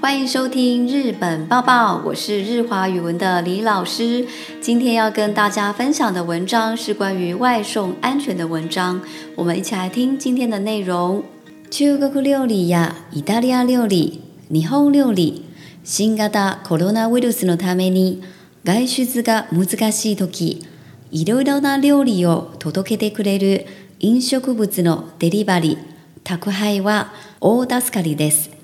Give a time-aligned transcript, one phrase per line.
[0.00, 4.24] 欢迎收听《日本报报》，我是日华语文的李老师。
[4.60, 9.02] 今天要跟大家分享的文章是关于外送安全的文章。
[9.34, 11.24] 我们一起来听今天的内容。
[11.68, 14.20] 全国料理呀，意大利啊料理，
[14.52, 15.42] 霓虹料理。
[15.82, 16.28] 新型
[16.62, 18.20] コロナウイルスのために
[18.66, 20.64] 外出が難しいとき、
[21.10, 23.64] いろいろな料理を届けてくれる
[23.98, 25.78] 飲食物のデリバリー、
[26.22, 28.57] 宅配は大助かりです。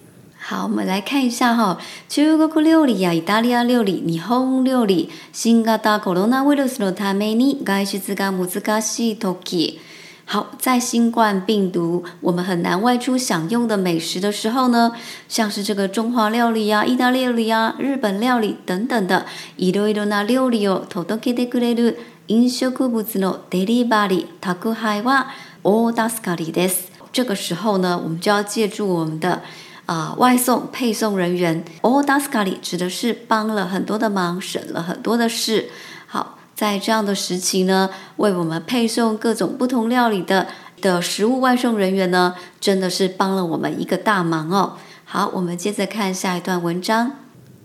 [0.47, 9.81] 好，我们来看一下哈，中国料理呀、意大利料理、日本料理、新型コロナウイルスのために外出が難しい時。
[10.27, 14.93] 好，在新冠病毒我们很难外出享用的美食的时候呢，
[15.31, 19.25] 像是这个中华料理呀、意大利料理呀、日本料理等等的
[19.57, 25.29] いろいろな料理を届けてくれる飲食物のデリバリータグは
[25.63, 26.21] オーダス
[26.53, 26.91] です。
[27.15, 29.41] 这个时候呢，我们就要借助我们的。
[29.87, 35.69] 啊，外送配送人员，all d a s k a l i 指的是帮了很多的忙，省了很多的事。
[36.07, 40.47] 好，在这样的时期呢，为我们配送各种不同料理的
[40.81, 44.77] 的食物外送人员呢，真的是帮了我们一个大忙哦。
[45.05, 47.13] 好，我们接着看下一段文章。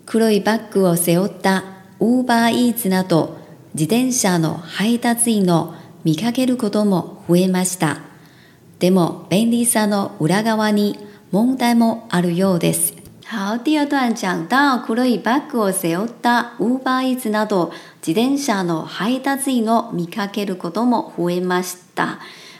[0.06, 1.62] 黒いバッグを背負った
[2.00, 3.36] Uber イ t ツなど
[3.76, 8.00] 自転車の配達員の見かけることも増えました。
[8.80, 10.98] でも便利さの裏側に。
[11.32, 12.96] 問題もあるようです。
[13.30, 17.72] 好，第二段讲到黒いバッグを背負ったウーバーイーツなど
[18.06, 22.18] 自転車の配達員を見かけることも増えました。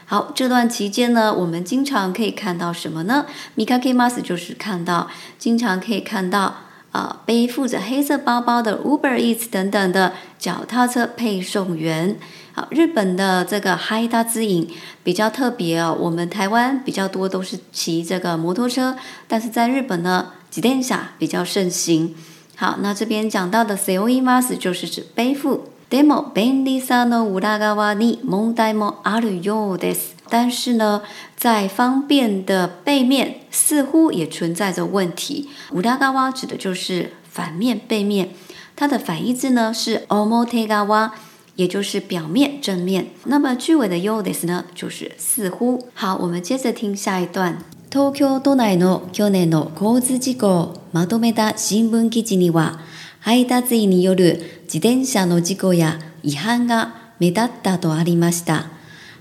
[0.08, 3.26] 好，这段期间呢，我们经常可以看到什么呢？
[3.56, 6.69] 見かけます就是看到，经常可以看到。
[6.92, 12.16] 啊，背负着黑色包包的 Uber Eats 等等的脚踏车配送员。
[12.52, 14.68] 好，日本的这个 h ハ d a ツ引
[15.04, 15.96] 比较特别哦。
[15.98, 18.96] 我们台湾比较多都是骑这个摩托车，
[19.28, 22.14] 但是在日本呢，骑电下比较盛行。
[22.56, 25.66] 好，那这边讲到的 s せおいます就是指背负。
[25.88, 30.19] でもベンディさんの裏側に問題もあるようです。
[30.30, 31.02] 但是呢，
[31.36, 35.48] 在方便的背面似乎也存在着问题。
[35.72, 38.30] 五大高洼指的就是反面、背面，
[38.76, 41.10] 它的反义字呢是 omote 高
[41.56, 43.08] 也就是表面、正面。
[43.24, 45.86] 那么句尾的 youdes 呢，就是似乎。
[45.94, 47.58] 好，我们接着听下一段。
[47.90, 52.78] 東京都内の去年の交通事故をまとめた新聞記事には、
[53.18, 54.40] 配達員による
[54.72, 58.79] 自転車の事故や違反が目立ったとありました。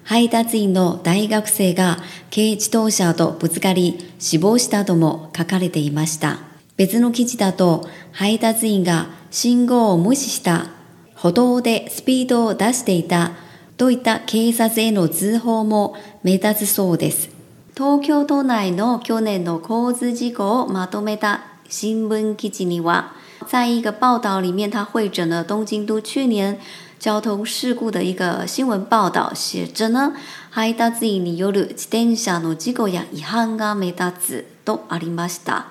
[0.10, 1.98] 配達員の大学生が
[2.32, 6.40] 軽自動車とぶつかり死亡したとも書かれていました。
[6.78, 10.66] 別の記事だと配達員が信号を無視した
[11.14, 13.34] 歩道でスピードを出していた
[13.78, 15.94] といった警察への通報も
[16.24, 17.30] 目立つそうです。
[17.78, 23.14] 東京都内の去年の交通事故をまとめた新聞記事には、
[23.48, 26.58] 在一个报道里面，他会诊了东京都去年
[27.00, 30.14] 交通事故的一个新闻报道，写着呢，
[30.54, 35.68] はい、脱衣によるチテンシャの事故や違反が目立つとありました。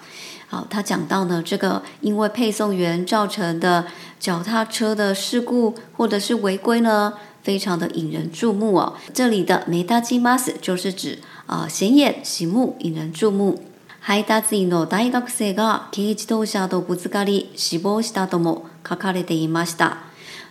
[0.49, 3.85] 好，他讲到呢，这个因为配送员造成的
[4.19, 7.13] 脚踏车的事故或者是违规呢，
[7.43, 8.95] 非常的引人注目哦。
[9.13, 13.63] 这里的メタジマス就是指啊、呃、显眼、醒目、引人注目。
[14.01, 20.08] 配達員の大学生が軽自動車とぶつかり死亡したとも書かれていました。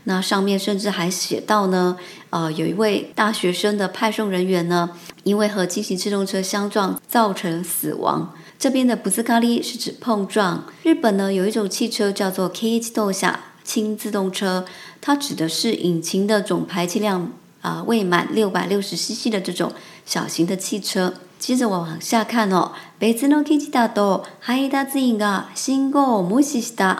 [0.07, 1.97] 那上面甚至还写到呢，
[2.29, 4.89] 呃，有一位大学生的派送人员呢，
[5.25, 8.33] 因为和轻型自动车相撞造成死亡。
[8.57, 10.63] 这边的不自咖喱是指碰撞。
[10.83, 12.89] 日本呢有一种汽车叫做 k i j
[13.21, 14.65] i 轻自动车，
[15.01, 19.73] 它指的是引擎的总排气量啊未满六百六十 cc 的这种
[20.05, 21.15] 小型的汽车。
[21.37, 26.97] 接着我往下看哦，bezeno k i j i d o が信号を無視した。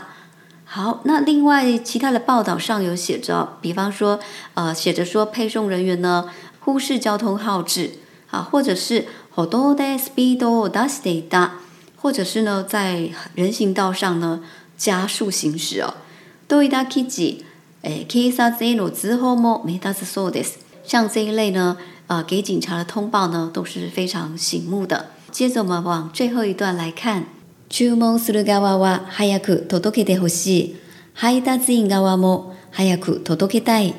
[0.69, 4.19] 好，那另外其他的报道上有写着，比方说，
[4.55, 6.29] 呃，写着说配送人员呢
[6.59, 7.91] 忽视交通号志
[8.31, 11.49] 啊，或者是好多在 speedo d a s i d
[11.95, 14.43] 或者是呢在人行道上呢
[14.77, 15.93] 加速行驶哦
[16.49, 17.37] d 一大 kiji，
[17.83, 20.45] 诶 kisa zero zho mo me daso des，
[20.83, 21.77] 像这一类呢，
[22.07, 25.05] 呃，给警察的通报呢都是非常醒目的。
[25.31, 27.23] 接着我们往最后一段来看。
[27.69, 30.75] 注文する側は早く届けてほしい。
[31.13, 33.93] 配達員側も早く届けたい。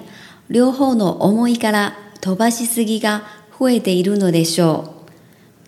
[0.49, 3.25] 両方の思いから飛ばしすぎが
[3.61, 5.11] 増えているのでしょう。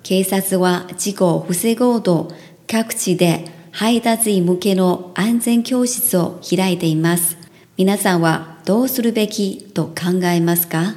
[0.02, 2.32] 警察は事故を防ごうと
[2.66, 7.36] 各地で配達員向けの安全教室を開いています。
[7.76, 10.94] 皆さんはどうするべきと考えますか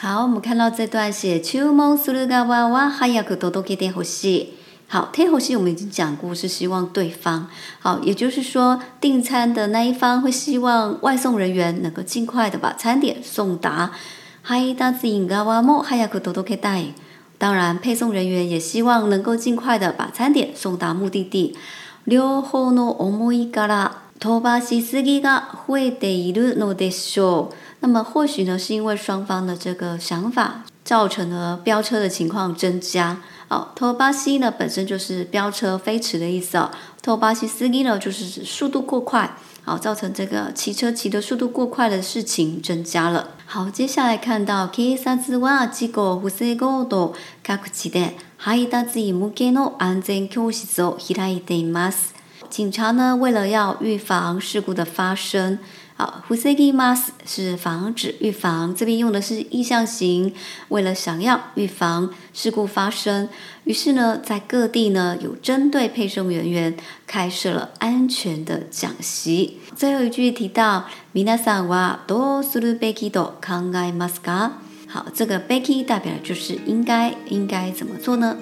[0.00, 4.61] 好，我们看到这段是注文する側は早く届けてほしい。
[4.92, 7.48] 好，天后戏我们已经讲过，是希望对方。
[7.78, 13.90] 好，也就是说，订餐的那一方会希望外送人员能够尽快的把餐点送达。
[17.38, 21.56] 当然，配送人员也希望能够尽快的把餐点送达目的地。
[22.06, 27.50] 双方の思いから、当番しすぎが増えているのでしょう。
[27.80, 33.22] 那么，或许呢，是因为双方的这个想法，造成了飙车的情况增加。
[33.48, 36.70] 哦，托巴西呢本身就是飙车飞驰的意思哦。
[37.02, 43.30] 脱巴西司机呢就是速度过快，好造成这个骑车骑的速度过快的事情增加了。
[43.46, 52.12] 好，接下来看到 Kasazwa 机构负责高度加剧的海大子目的的安全教室を開いています。
[52.52, 55.58] 警察呢，为了要预防事故的发生，
[55.96, 60.34] 啊，フセキマス是防止、预防，这边用的是意向型。
[60.68, 63.26] 为了想要预防事故发生，
[63.64, 66.76] 于是呢，在各地呢，有针对配送人员
[67.06, 69.56] 开设了安全的讲习。
[69.74, 70.84] 最后一句提到，
[71.14, 74.50] 皆さんはどうするべきだ、考えるマスか。
[74.88, 78.36] 好，这个 b e k y 代表的就是应该，应该怎么做呢？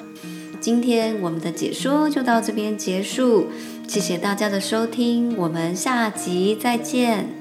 [0.60, 3.46] 今天我们的解说就到这边结束，
[3.88, 7.39] 谢谢大家的收听，我们下集再见。